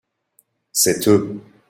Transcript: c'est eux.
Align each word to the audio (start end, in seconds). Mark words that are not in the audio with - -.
c'est 0.71 1.07
eux. 1.07 1.39